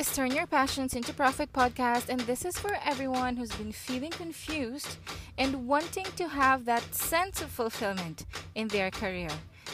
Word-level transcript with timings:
is 0.00 0.16
Turn 0.16 0.30
Your 0.30 0.46
Passions 0.46 0.94
into 0.94 1.12
Profit 1.12 1.52
podcast, 1.52 2.08
and 2.08 2.20
this 2.20 2.46
is 2.46 2.58
for 2.58 2.74
everyone 2.86 3.36
who's 3.36 3.52
been 3.52 3.70
feeling 3.70 4.10
confused 4.10 4.96
and 5.36 5.68
wanting 5.68 6.06
to 6.16 6.26
have 6.26 6.64
that 6.64 6.94
sense 6.94 7.42
of 7.42 7.50
fulfillment 7.50 8.24
in 8.54 8.68
their 8.68 8.90
career. 8.90 9.28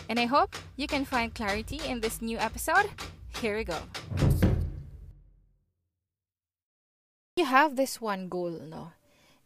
And 0.09 0.19
I 0.19 0.27
hope 0.27 0.57
you 0.75 0.89
can 0.89 1.04
find 1.04 1.33
clarity 1.33 1.79
in 1.87 2.01
this 2.01 2.21
new 2.21 2.39
episode. 2.39 2.91
Here 3.41 3.57
we 3.57 3.62
go. 3.62 3.79
You 7.37 7.45
have 7.45 7.77
this 7.77 8.01
one 8.01 8.29
goal, 8.29 8.58
no? 8.69 8.95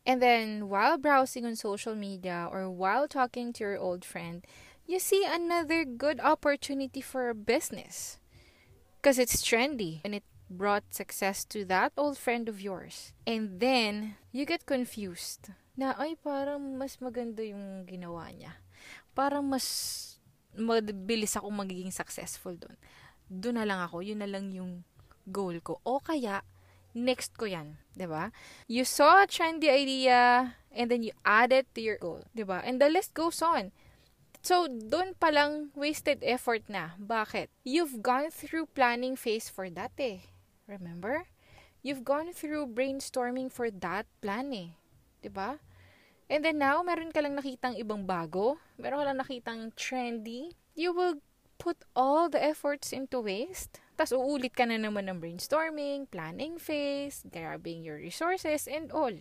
And 0.07 0.23
then 0.23 0.71
while 0.71 0.97
browsing 0.97 1.45
on 1.45 1.57
social 1.57 1.95
media 1.95 2.49
or 2.51 2.71
while 2.71 3.07
talking 3.07 3.53
to 3.53 3.65
your 3.65 3.77
old 3.77 4.03
friend, 4.03 4.47
you 4.87 4.99
see 4.99 5.27
another 5.29 5.85
good 5.85 6.21
opportunity 6.21 7.03
for 7.03 7.29
a 7.29 7.35
business 7.35 8.17
because 8.97 9.19
it's 9.19 9.43
trendy 9.43 10.01
and 10.07 10.15
it 10.15 10.25
brought 10.51 10.91
success 10.91 11.46
to 11.46 11.62
that 11.71 11.95
old 11.95 12.19
friend 12.19 12.50
of 12.50 12.59
yours. 12.59 13.14
And 13.25 13.63
then, 13.63 14.18
you 14.35 14.43
get 14.45 14.67
confused 14.67 15.54
na, 15.79 15.95
ay, 15.95 16.18
parang 16.18 16.75
mas 16.76 16.99
maganda 16.99 17.46
yung 17.46 17.86
ginawa 17.86 18.29
niya. 18.35 18.59
Parang 19.14 19.46
mas 19.46 20.18
mabilis 20.59 21.39
ako 21.39 21.54
magiging 21.54 21.95
successful 21.95 22.59
doon. 22.59 22.75
Doon 23.31 23.63
na 23.63 23.64
lang 23.64 23.81
ako, 23.86 24.03
yun 24.03 24.18
na 24.18 24.26
lang 24.26 24.50
yung 24.50 24.82
goal 25.31 25.54
ko. 25.63 25.79
O 25.86 26.03
kaya, 26.03 26.43
next 26.98 27.39
ko 27.39 27.46
yan, 27.46 27.79
ba? 27.95 28.35
You 28.67 28.82
saw 28.82 29.23
a 29.23 29.31
trendy 29.31 29.71
idea 29.71 30.59
and 30.75 30.90
then 30.90 31.07
you 31.07 31.14
add 31.23 31.54
it 31.54 31.71
to 31.79 31.81
your 31.81 32.03
goal, 32.03 32.27
ba? 32.34 32.59
And 32.67 32.83
the 32.83 32.91
list 32.91 33.14
goes 33.14 33.39
on. 33.39 33.70
So, 34.41 34.67
doon 34.67 35.14
pa 35.20 35.28
lang 35.31 35.70
wasted 35.77 36.25
effort 36.25 36.64
na. 36.67 36.97
Bakit? 36.97 37.53
You've 37.62 38.01
gone 38.01 38.33
through 38.33 38.73
planning 38.73 39.14
phase 39.14 39.53
for 39.53 39.69
that 39.69 39.92
eh. 40.01 40.27
Remember? 40.70 41.27
You've 41.83 42.06
gone 42.06 42.31
through 42.31 42.79
brainstorming 42.79 43.51
for 43.51 43.75
that 43.83 44.06
plan 44.23 44.55
eh. 44.55 44.71
ba? 45.19 45.27
Diba? 45.27 45.51
And 46.31 46.47
then 46.47 46.62
now, 46.62 46.79
meron 46.87 47.11
ka 47.11 47.19
lang 47.19 47.35
nakitang 47.35 47.75
ibang 47.75 48.07
bago. 48.07 48.62
Meron 48.79 49.03
ka 49.03 49.07
lang 49.11 49.19
nakitang 49.19 49.75
trendy. 49.75 50.55
You 50.79 50.95
will 50.95 51.19
put 51.59 51.83
all 51.99 52.31
the 52.31 52.39
efforts 52.39 52.95
into 52.95 53.19
waste. 53.19 53.83
Tapos 53.99 54.15
uulit 54.15 54.55
ka 54.55 54.62
na 54.62 54.79
naman 54.79 55.11
ng 55.11 55.19
brainstorming, 55.19 56.07
planning 56.07 56.57
phase, 56.62 57.27
grabbing 57.27 57.83
your 57.83 57.99
resources, 57.99 58.71
and 58.71 58.95
all. 58.95 59.12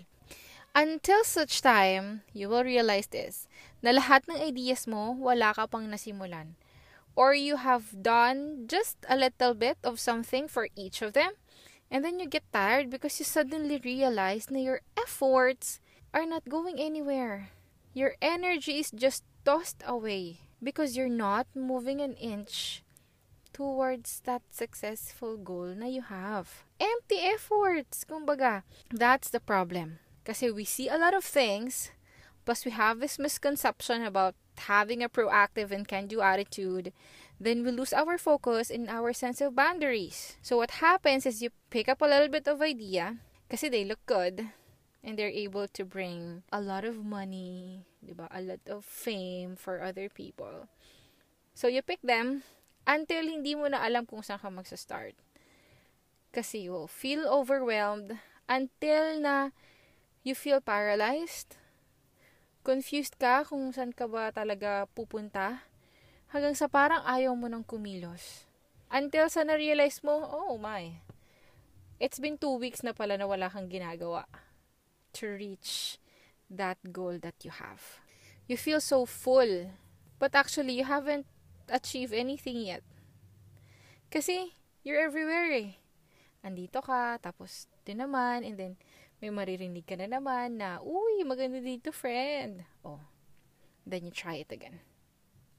Until 0.77 1.25
such 1.25 1.65
time, 1.65 2.21
you 2.29 2.45
will 2.45 2.61
realize 2.61 3.09
this, 3.09 3.49
na 3.81 3.89
lahat 3.89 4.29
ng 4.29 4.37
ideas 4.37 4.85
mo, 4.85 5.17
wala 5.17 5.49
ka 5.57 5.65
pang 5.65 5.89
nasimulan. 5.89 6.53
Or 7.19 7.35
you 7.35 7.59
have 7.59 7.99
done 7.99 8.63
just 8.71 8.95
a 9.11 9.19
little 9.19 9.51
bit 9.51 9.75
of 9.83 9.99
something 9.99 10.47
for 10.47 10.71
each 10.79 11.03
of 11.03 11.11
them, 11.11 11.35
and 11.91 11.99
then 11.99 12.15
you 12.15 12.31
get 12.31 12.47
tired 12.55 12.87
because 12.87 13.19
you 13.19 13.27
suddenly 13.27 13.75
realize 13.83 14.47
that 14.47 14.63
your 14.63 14.79
efforts 14.95 15.83
are 16.15 16.23
not 16.23 16.47
going 16.47 16.79
anywhere. 16.79 17.51
Your 17.91 18.15
energy 18.23 18.79
is 18.79 18.95
just 18.95 19.27
tossed 19.43 19.83
away 19.83 20.47
because 20.63 20.95
you're 20.95 21.11
not 21.11 21.51
moving 21.51 21.99
an 21.99 22.15
inch 22.15 22.87
towards 23.51 24.23
that 24.23 24.47
successful 24.55 25.35
goal 25.35 25.75
na 25.75 25.91
you 25.91 26.07
have. 26.07 26.63
Empty 26.79 27.19
efforts, 27.19 28.07
kumbaga. 28.07 28.63
That's 28.87 29.27
the 29.27 29.43
problem. 29.43 29.99
Kasi 30.23 30.55
we 30.55 30.63
see 30.63 30.87
a 30.87 30.95
lot 30.95 31.11
of 31.11 31.27
things, 31.27 31.91
plus 32.45 32.63
we 32.63 32.71
have 32.71 33.03
this 33.03 33.19
misconception 33.19 34.07
about 34.07 34.39
having 34.67 35.03
a 35.03 35.09
proactive 35.09 35.71
and 35.71 35.87
can 35.87 36.07
do 36.07 36.21
attitude, 36.21 36.91
then 37.39 37.63
we 37.63 37.71
lose 37.71 37.93
our 37.93 38.17
focus 38.17 38.69
and 38.69 38.89
our 38.89 39.13
sense 39.13 39.39
of 39.39 39.55
boundaries. 39.55 40.37
So 40.41 40.57
what 40.57 40.83
happens 40.83 41.25
is 41.25 41.41
you 41.41 41.49
pick 41.69 41.87
up 41.87 42.01
a 42.01 42.09
little 42.09 42.27
bit 42.27 42.47
of 42.47 42.61
idea, 42.61 43.17
kasi 43.49 43.69
they 43.69 43.85
look 43.85 44.03
good, 44.05 44.51
and 45.03 45.17
they're 45.17 45.31
able 45.31 45.67
to 45.67 45.83
bring 45.85 46.43
a 46.51 46.59
lot 46.59 46.83
of 46.83 46.99
money, 47.03 47.85
diba? 48.03 48.27
a 48.31 48.41
lot 48.41 48.63
of 48.67 48.83
fame 48.83 49.55
for 49.55 49.81
other 49.81 50.09
people. 50.09 50.67
So 51.55 51.67
you 51.67 51.81
pick 51.81 52.01
them 52.03 52.43
until 52.87 53.23
hindi 53.27 53.55
mo 53.55 53.67
na 53.67 53.83
alam 53.83 54.07
kung 54.07 54.23
saan 54.23 54.39
ka 54.39 54.47
magsa-start. 54.47 55.15
Kasi 56.31 56.67
you 56.67 56.71
will 56.71 56.91
feel 56.91 57.27
overwhelmed 57.27 58.19
until 58.47 59.19
na 59.19 59.51
you 60.23 60.35
feel 60.35 60.59
paralyzed, 60.59 61.58
confused 62.61 63.15
ka 63.17 63.47
kung 63.47 63.71
saan 63.71 63.95
ka 63.95 64.05
ba 64.05 64.29
talaga 64.29 64.85
pupunta, 64.91 65.63
hanggang 66.29 66.53
sa 66.53 66.69
parang 66.69 67.01
ayaw 67.05 67.33
mo 67.33 67.49
nang 67.49 67.65
kumilos. 67.65 68.45
Until 68.89 69.29
sa 69.29 69.45
na-realize 69.45 70.01
mo, 70.01 70.17
oh 70.17 70.57
my, 70.57 70.97
it's 72.01 72.17
been 72.17 72.37
two 72.37 72.57
weeks 72.57 72.81
na 72.81 72.93
pala 72.93 73.17
na 73.17 73.29
wala 73.29 73.49
kang 73.49 73.69
ginagawa 73.69 74.25
to 75.13 75.29
reach 75.29 76.01
that 76.49 76.77
goal 76.89 77.21
that 77.21 77.37
you 77.45 77.53
have. 77.53 78.01
You 78.49 78.57
feel 78.57 78.81
so 78.81 79.05
full, 79.05 79.69
but 80.17 80.33
actually 80.33 80.73
you 80.73 80.85
haven't 80.89 81.29
achieved 81.69 82.13
anything 82.17 82.65
yet. 82.65 82.81
Kasi, 84.09 84.57
you're 84.81 84.97
everywhere 84.97 85.53
eh. 85.53 85.77
Andito 86.41 86.81
ka, 86.81 87.21
tapos 87.21 87.69
din 87.85 88.01
naman, 88.01 88.41
and 88.41 88.57
then, 88.57 88.73
may 89.21 89.29
maririnig 89.29 89.83
ka 89.83 89.99
na 89.99 90.07
naman 90.07 90.57
na, 90.57 90.79
uy, 90.79 91.23
maganda 91.27 91.59
dito, 91.59 91.91
friend. 91.91 92.63
Oh, 92.83 93.03
then 93.85 94.07
you 94.07 94.11
try 94.11 94.39
it 94.39 94.51
again. 94.51 94.79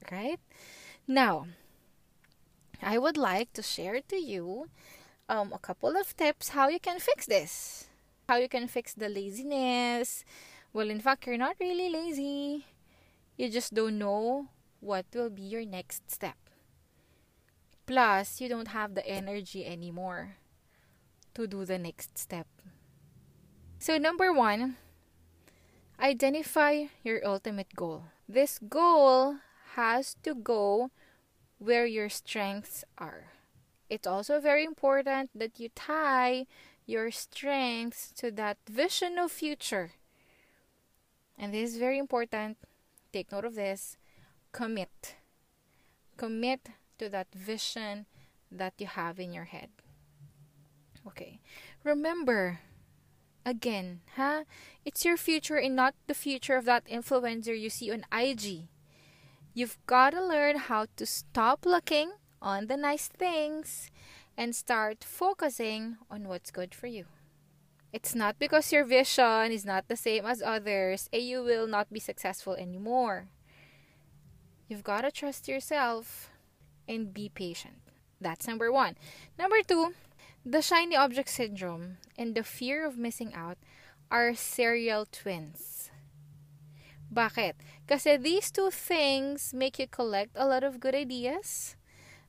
Right? 0.09 0.41
Now, 1.07 1.45
I 2.81 2.97
would 2.97 3.17
like 3.17 3.53
to 3.53 3.61
share 3.61 4.01
to 4.09 4.17
you 4.17 4.69
um, 5.29 5.53
a 5.53 5.59
couple 5.61 5.93
of 5.95 6.17
tips 6.17 6.49
how 6.57 6.69
you 6.69 6.79
can 6.79 6.99
fix 6.99 7.25
this. 7.25 7.87
How 8.27 8.37
you 8.37 8.49
can 8.49 8.67
fix 8.67 8.93
the 8.93 9.09
laziness. 9.09 10.25
Well, 10.73 10.89
in 10.89 10.99
fact, 10.99 11.27
you're 11.27 11.37
not 11.37 11.57
really 11.59 11.89
lazy. 11.89 12.65
You 13.37 13.49
just 13.49 13.73
don't 13.73 13.99
know 13.99 14.47
what 14.79 15.05
will 15.13 15.29
be 15.29 15.43
your 15.43 15.65
next 15.65 16.09
step. 16.09 16.37
Plus, 17.85 18.41
you 18.41 18.49
don't 18.49 18.69
have 18.69 18.95
the 18.95 19.05
energy 19.05 19.65
anymore 19.65 20.37
to 21.33 21.45
do 21.45 21.65
the 21.65 21.77
next 21.77 22.17
step. 22.17 22.47
So, 23.81 23.97
number 23.97 24.31
one, 24.31 24.77
identify 25.99 26.85
your 27.03 27.25
ultimate 27.25 27.73
goal. 27.75 28.03
This 28.29 28.59
goal 28.59 29.37
has 29.73 30.15
to 30.21 30.35
go 30.35 30.91
where 31.57 31.87
your 31.87 32.07
strengths 32.07 32.85
are. 32.99 33.33
It's 33.89 34.05
also 34.05 34.39
very 34.39 34.63
important 34.65 35.31
that 35.33 35.59
you 35.59 35.69
tie 35.73 36.45
your 36.85 37.09
strengths 37.09 38.13
to 38.21 38.29
that 38.29 38.59
vision 38.69 39.17
of 39.17 39.31
future. 39.31 39.93
And 41.35 41.51
this 41.51 41.71
is 41.71 41.77
very 41.79 41.97
important. 41.97 42.59
Take 43.11 43.31
note 43.31 43.45
of 43.45 43.55
this. 43.55 43.97
Commit. 44.51 45.15
Commit 46.17 46.69
to 46.99 47.09
that 47.09 47.33
vision 47.33 48.05
that 48.51 48.75
you 48.77 48.85
have 48.85 49.19
in 49.19 49.33
your 49.33 49.45
head. 49.45 49.69
Okay. 51.07 51.41
Remember, 51.83 52.59
Again, 53.45 54.01
ha? 54.15 54.43
It's 54.85 55.03
your 55.03 55.17
future 55.17 55.57
and 55.57 55.75
not 55.75 55.95
the 56.07 56.13
future 56.13 56.55
of 56.55 56.65
that 56.65 56.85
influencer 56.85 57.59
you 57.59 57.69
see 57.69 57.91
on 57.91 58.05
IG. 58.13 58.67
You've 59.53 59.77
got 59.85 60.11
to 60.11 60.23
learn 60.23 60.57
how 60.57 60.85
to 60.95 61.05
stop 61.05 61.65
looking 61.65 62.11
on 62.41 62.67
the 62.67 62.77
nice 62.77 63.07
things 63.07 63.89
and 64.37 64.55
start 64.55 65.03
focusing 65.03 65.97
on 66.09 66.27
what's 66.27 66.51
good 66.51 66.73
for 66.73 66.87
you. 66.87 67.05
It's 67.91 68.15
not 68.15 68.39
because 68.39 68.71
your 68.71 68.85
vision 68.85 69.51
is 69.51 69.65
not 69.65 69.87
the 69.87 69.97
same 69.97 70.25
as 70.25 70.41
others 70.41 71.09
and 71.11 71.21
you 71.21 71.43
will 71.43 71.67
not 71.67 71.91
be 71.91 71.99
successful 71.99 72.53
anymore. 72.53 73.27
You've 74.69 74.83
got 74.83 75.01
to 75.01 75.11
trust 75.11 75.49
yourself 75.49 76.29
and 76.87 77.13
be 77.13 77.27
patient. 77.27 77.75
That's 78.21 78.47
number 78.47 78.71
one. 78.71 78.95
Number 79.37 79.57
two, 79.67 79.93
the 80.45 80.61
shiny 80.61 80.95
object 80.95 81.29
syndrome 81.29 81.97
and 82.17 82.33
the 82.33 82.43
fear 82.43 82.85
of 82.85 82.97
missing 82.97 83.33
out 83.33 83.57
are 84.09 84.33
serial 84.33 85.05
twins. 85.05 85.91
Bakit? 87.13 87.53
Kasi 87.87 88.17
these 88.17 88.49
two 88.49 88.71
things 88.71 89.53
make 89.53 89.77
you 89.77 89.85
collect 89.85 90.31
a 90.35 90.47
lot 90.47 90.63
of 90.63 90.79
good 90.79 90.95
ideas 90.95 91.75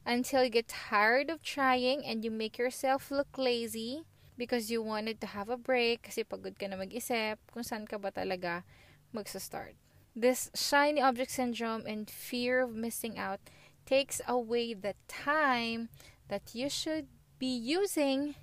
until 0.05 0.45
you 0.45 0.51
get 0.51 0.69
tired 0.69 1.31
of 1.31 1.43
trying 1.43 2.05
and 2.05 2.25
you 2.25 2.31
make 2.31 2.59
yourself 2.59 3.11
look 3.11 3.39
lazy 3.39 4.03
because 4.37 4.71
you 4.71 4.83
wanted 4.83 5.21
to 5.21 5.33
have 5.39 5.49
a 5.49 5.57
break 5.57 6.03
kasi 6.03 6.25
pagod 6.25 6.59
ka 6.59 6.67
na 6.67 6.77
mag-isip 6.77 7.39
kung 7.55 7.63
saan 7.63 7.87
ka 7.87 7.97
ba 7.97 8.11
talaga 8.11 8.67
magsa-start. 9.15 9.79
This 10.13 10.51
shiny 10.53 11.01
object 11.01 11.31
syndrome 11.31 11.87
and 11.87 12.11
fear 12.11 12.61
of 12.61 12.75
missing 12.75 13.17
out 13.17 13.41
takes 13.87 14.21
away 14.29 14.75
the 14.75 14.99
time 15.09 15.89
that 16.29 16.53
you 16.53 16.69
should 16.69 17.07
be 17.43 17.51
using 17.51 18.39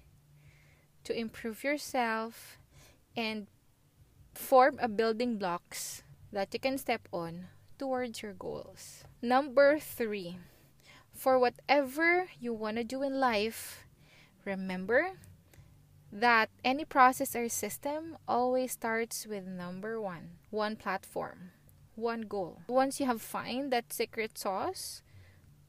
to 1.08 1.16
improve 1.16 1.64
yourself 1.64 2.60
and 3.16 3.48
form 4.36 4.76
a 4.84 4.92
building 4.92 5.40
blocks 5.40 6.04
that 6.36 6.52
you 6.52 6.60
can 6.60 6.78
step 6.78 7.08
on 7.16 7.48
towards 7.80 8.20
your 8.22 8.34
goals. 8.34 9.08
Number 9.22 9.80
three, 9.80 10.36
for 11.16 11.40
whatever 11.40 12.28
you 12.44 12.52
want 12.52 12.76
to 12.76 12.84
do 12.84 13.00
in 13.02 13.24
life, 13.24 13.88
Remember 14.50 15.20
that 16.12 16.50
any 16.64 16.86
process 16.86 17.36
or 17.36 17.48
system 17.50 18.18
always 18.28 18.72
starts 18.72 19.28
with 19.28 19.46
number 19.46 20.02
one 20.02 20.42
one 20.50 20.76
platform, 20.76 21.52
one 21.94 22.22
goal. 22.22 22.66
Once 22.68 23.00
you 23.00 23.06
have 23.06 23.22
find 23.22 23.72
that 23.72 23.94
secret 23.94 24.38
sauce 24.38 25.04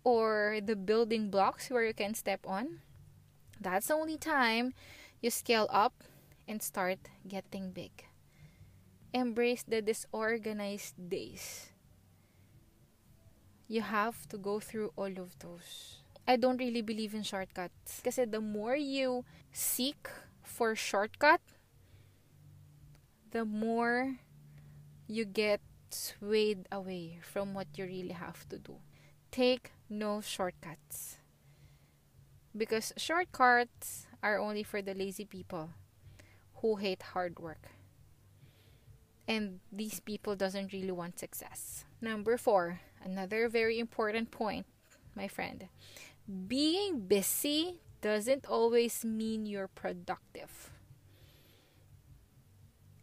or 0.02 0.60
the 0.64 0.76
building 0.76 1.28
blocks 1.28 1.68
where 1.68 1.84
you 1.84 1.92
can 1.92 2.14
step 2.14 2.40
on, 2.46 2.80
that's 3.60 3.88
the 3.88 3.94
only 3.94 4.16
time 4.16 4.72
you 5.20 5.30
scale 5.30 5.68
up 5.70 5.92
and 6.48 6.62
start 6.62 6.98
getting 7.28 7.70
big. 7.70 8.06
Embrace 9.12 9.62
the 9.62 9.82
disorganized 9.82 10.96
days. 10.96 11.70
You 13.68 13.82
have 13.82 14.26
to 14.28 14.38
go 14.38 14.58
through 14.58 14.92
all 14.96 15.12
of 15.20 15.38
those. 15.38 16.02
I 16.26 16.36
don't 16.36 16.58
really 16.58 16.82
believe 16.82 17.14
in 17.14 17.22
shortcuts. 17.22 18.00
Kasi 18.02 18.24
the 18.24 18.40
more 18.40 18.74
you 18.74 19.24
seek 19.52 20.08
for 20.42 20.74
shortcut, 20.74 21.40
the 23.30 23.44
more 23.44 24.18
you 25.06 25.24
get 25.24 25.60
swayed 25.90 26.66
away 26.70 27.18
from 27.22 27.54
what 27.54 27.66
you 27.76 27.84
really 27.84 28.14
have 28.14 28.48
to 28.48 28.58
do. 28.58 28.76
Take 29.30 29.70
no 29.88 30.20
shortcuts. 30.20 31.19
Because 32.56 32.92
shortcuts 32.96 34.06
are 34.22 34.38
only 34.38 34.62
for 34.62 34.82
the 34.82 34.94
lazy 34.94 35.24
people 35.24 35.70
who 36.56 36.76
hate 36.76 37.02
hard 37.14 37.38
work. 37.38 37.70
And 39.28 39.60
these 39.70 40.00
people 40.00 40.34
doesn't 40.34 40.72
really 40.72 40.90
want 40.90 41.18
success. 41.18 41.84
Number 42.00 42.36
4, 42.36 42.80
another 43.04 43.48
very 43.48 43.78
important 43.78 44.30
point, 44.30 44.66
my 45.14 45.28
friend. 45.28 45.68
Being 46.48 47.06
busy 47.06 47.80
doesn't 48.00 48.46
always 48.46 49.04
mean 49.04 49.46
you're 49.46 49.68
productive. 49.68 50.70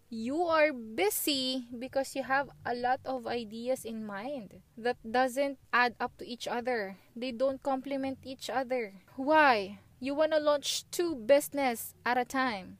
You 0.09 0.43
are 0.43 0.71
busy 0.71 1.67
because 1.67 2.15
you 2.15 2.23
have 2.23 2.47
a 2.65 2.73
lot 2.73 3.01
of 3.03 3.27
ideas 3.27 3.83
in 3.83 4.07
mind 4.07 4.63
that 4.77 4.95
doesn't 5.03 5.59
add 5.73 5.95
up 5.99 6.15
to 6.19 6.25
each 6.25 6.47
other. 6.47 6.95
They 7.13 7.33
don't 7.33 7.61
complement 7.61 8.19
each 8.23 8.49
other. 8.49 9.03
Why? 9.17 9.79
You 9.99 10.15
want 10.15 10.31
to 10.31 10.39
launch 10.39 10.89
two 10.91 11.13
business 11.13 11.93
at 12.05 12.17
a 12.17 12.23
time. 12.23 12.77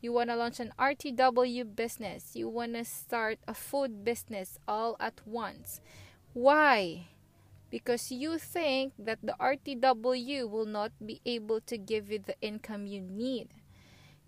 You 0.00 0.14
want 0.14 0.30
to 0.30 0.36
launch 0.36 0.58
an 0.58 0.72
RTW 0.78 1.76
business. 1.76 2.32
You 2.32 2.48
want 2.48 2.72
to 2.72 2.84
start 2.86 3.40
a 3.46 3.52
food 3.52 4.02
business 4.02 4.56
all 4.66 4.96
at 4.98 5.20
once. 5.26 5.82
Why? 6.32 7.08
Because 7.68 8.10
you 8.10 8.38
think 8.38 8.94
that 8.98 9.18
the 9.22 9.36
RTW 9.38 10.48
will 10.48 10.64
not 10.64 10.92
be 11.04 11.20
able 11.26 11.60
to 11.60 11.76
give 11.76 12.10
you 12.10 12.20
the 12.24 12.40
income 12.40 12.86
you 12.86 13.02
need. 13.02 13.48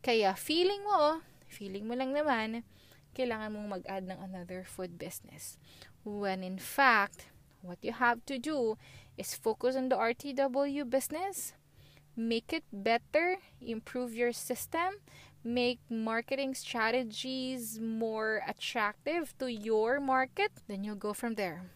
Kaya 0.03 0.35
feeling 0.37 0.85
mo, 0.85 1.23
feeling 1.53 1.85
mo 1.85 1.93
lang 1.93 2.17
naman, 2.17 2.65
kailangan 3.13 3.53
mong 3.53 3.69
mag-add 3.69 4.09
ng 4.09 4.17
another 4.17 4.65
food 4.65 4.97
business. 4.97 5.61
When 6.03 6.41
in 6.41 6.57
fact, 6.57 7.29
what 7.61 7.85
you 7.85 7.93
have 7.93 8.25
to 8.27 8.41
do 8.41 8.81
is 9.21 9.37
focus 9.37 9.77
on 9.77 9.93
the 9.93 10.01
RTW 10.01 10.89
business 10.89 11.53
make 12.17 12.53
it 12.53 12.65
better, 12.73 13.37
improve 13.61 14.15
your 14.15 14.33
system, 14.33 15.01
make 15.45 15.81
marketing 15.89 16.55
strategies 16.55 17.81
more 17.81 18.43
attractive 18.47 19.37
to 19.39 19.51
your 19.51 20.01
market, 20.01 20.53
then 20.69 20.85
you'll 20.85 20.95
go 20.95 21.13
from 21.13 21.35
there. 21.35 21.71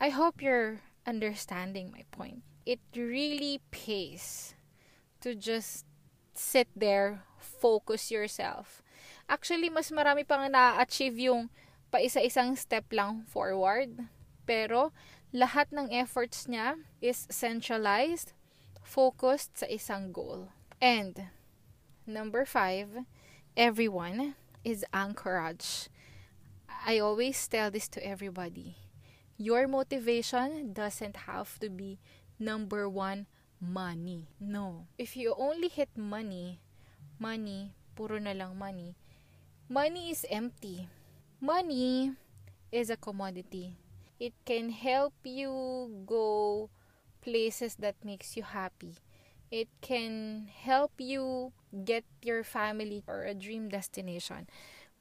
I 0.00 0.08
hope 0.08 0.42
you're 0.42 0.80
understanding 1.06 1.92
my 1.92 2.04
point. 2.10 2.42
It 2.66 2.80
really 2.96 3.60
pays 3.70 4.54
to 5.20 5.34
just 5.34 5.84
sit 6.32 6.68
there, 6.74 7.24
focus 7.38 8.10
yourself. 8.10 8.82
Actually, 9.28 9.70
mas 9.70 9.90
marami 9.90 10.26
pang 10.26 10.46
na-achieve 10.48 11.30
yung 11.30 11.48
pa 11.90 12.02
isa-isang 12.02 12.58
step 12.58 12.90
lang 12.90 13.22
forward. 13.30 14.08
Pero, 14.44 14.92
lahat 15.34 15.72
ng 15.72 15.90
efforts 15.90 16.46
niya 16.46 16.78
is 17.02 17.26
centralized 17.32 18.36
focused 18.84 19.58
sa 19.58 19.66
isang 19.66 20.12
goal. 20.12 20.52
And 20.78 21.32
number 22.06 22.44
five, 22.44 23.08
everyone 23.56 24.36
is 24.62 24.84
anchorage. 24.92 25.88
I 26.68 27.00
always 27.00 27.40
tell 27.48 27.72
this 27.72 27.88
to 27.96 28.04
everybody. 28.04 28.76
Your 29.40 29.66
motivation 29.66 30.76
doesn't 30.76 31.26
have 31.26 31.58
to 31.58 31.70
be 31.72 31.98
number 32.38 32.86
one 32.88 33.26
money. 33.60 34.28
No. 34.38 34.86
If 34.98 35.16
you 35.16 35.34
only 35.36 35.68
hit 35.68 35.90
money, 35.96 36.60
money, 37.18 37.72
puro 37.94 38.18
na 38.18 38.34
lang 38.34 38.58
money, 38.58 38.94
money 39.68 40.10
is 40.10 40.26
empty. 40.30 40.88
Money 41.40 42.12
is 42.72 42.90
a 42.90 42.96
commodity. 42.96 43.76
It 44.18 44.34
can 44.44 44.70
help 44.70 45.14
you 45.24 45.50
go 46.06 46.70
places 47.22 47.76
that 47.80 47.96
makes 48.04 48.36
you 48.36 48.42
happy. 48.42 48.96
It 49.50 49.68
can 49.80 50.48
help 50.50 50.92
you 50.98 51.52
get 51.84 52.04
your 52.22 52.42
family 52.42 53.02
or 53.06 53.24
a 53.24 53.34
dream 53.34 53.68
destination. 53.68 54.48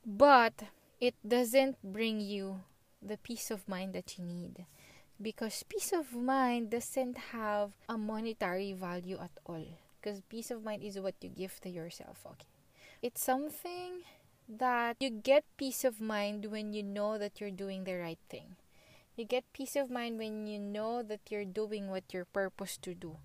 But 0.05 0.69
it 0.99 1.15
doesn't 1.25 1.77
bring 1.83 2.21
you 2.21 2.61
the 3.01 3.17
peace 3.17 3.51
of 3.51 3.67
mind 3.67 3.93
that 3.93 4.17
you 4.17 4.23
need. 4.23 4.65
Because 5.21 5.63
peace 5.63 5.93
of 5.93 6.13
mind 6.13 6.71
doesn't 6.71 7.31
have 7.31 7.71
a 7.87 7.97
monetary 7.97 8.73
value 8.73 9.17
at 9.21 9.31
all. 9.45 9.65
Because 10.01 10.21
peace 10.27 10.51
of 10.51 10.63
mind 10.63 10.83
is 10.83 10.99
what 10.99 11.15
you 11.21 11.29
give 11.29 11.59
to 11.61 11.69
yourself, 11.69 12.19
okay? 12.25 12.52
It's 13.03 13.19
something 13.19 14.07
that 14.47 14.95
you 15.01 15.09
get 15.11 15.43
peace 15.57 15.83
of 15.83 15.99
mind 15.99 16.47
when 16.47 16.71
you 16.71 16.83
know 16.83 17.17
that 17.17 17.41
you're 17.41 17.51
doing 17.51 17.83
the 17.83 17.99
right 17.99 18.23
thing. 18.29 18.55
You 19.17 19.25
get 19.25 19.43
peace 19.51 19.75
of 19.75 19.91
mind 19.91 20.17
when 20.17 20.47
you 20.47 20.57
know 20.57 21.03
that 21.03 21.19
you're 21.29 21.43
doing 21.43 21.91
what 21.91 22.15
you're 22.15 22.31
purposed 22.31 22.81
to 22.83 22.95
do 22.95 23.17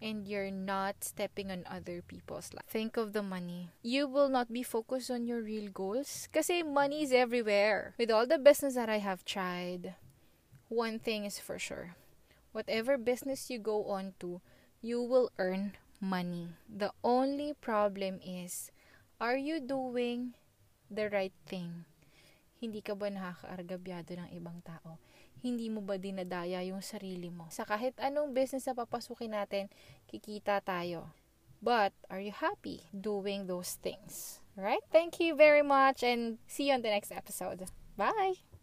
and 0.00 0.26
you're 0.26 0.50
not 0.50 1.04
stepping 1.04 1.50
on 1.50 1.68
other 1.68 2.00
people's 2.00 2.54
life. 2.54 2.64
Think 2.66 2.96
of 2.96 3.12
the 3.12 3.22
money. 3.22 3.68
You 3.82 4.08
will 4.08 4.30
not 4.30 4.50
be 4.50 4.62
focused 4.62 5.10
on 5.10 5.26
your 5.28 5.42
real 5.42 5.68
goals 5.68 6.32
kasi 6.32 6.62
money 6.62 7.04
is 7.04 7.12
everywhere. 7.12 7.92
With 7.98 8.10
all 8.10 8.26
the 8.26 8.40
business 8.40 8.74
that 8.74 8.88
I 8.88 9.04
have 9.04 9.22
tried, 9.28 9.96
one 10.72 10.98
thing 10.98 11.26
is 11.26 11.38
for 11.38 11.58
sure. 11.58 11.94
Whatever 12.52 12.96
business 12.96 13.50
you 13.50 13.58
go 13.58 13.84
on 13.84 14.14
to, 14.20 14.40
you 14.80 15.02
will 15.02 15.28
earn 15.36 15.76
money. 16.00 16.56
The 16.64 16.92
only 17.04 17.52
problem 17.52 18.20
is, 18.24 18.72
are 19.20 19.38
you 19.38 19.60
doing 19.60 20.36
the 20.88 21.08
right 21.08 21.34
thing? 21.44 21.84
Hindi 22.56 22.80
ka 22.80 22.96
ba 22.96 23.12
nakakaargabyado 23.12 24.16
ng 24.16 24.30
ibang 24.32 24.64
tao? 24.64 24.96
hindi 25.46 25.68
mo 25.68 25.84
ba 25.84 26.00
dinadaya 26.00 26.58
yung 26.64 26.80
sarili 26.80 27.28
mo? 27.28 27.48
Sa 27.52 27.62
kahit 27.62 27.96
anong 28.00 28.32
business 28.32 28.66
na 28.66 28.74
papasukin 28.74 29.30
natin, 29.30 29.68
kikita 30.08 30.58
tayo. 30.64 31.12
But, 31.60 31.96
are 32.12 32.20
you 32.20 32.32
happy 32.32 32.84
doing 32.92 33.48
those 33.48 33.80
things? 33.80 34.44
Right? 34.56 34.84
Thank 34.92 35.20
you 35.20 35.36
very 35.36 35.64
much 35.64 36.04
and 36.04 36.40
see 36.48 36.68
you 36.68 36.74
on 36.76 36.82
the 36.82 36.92
next 36.92 37.12
episode. 37.12 37.68
Bye! 37.96 38.55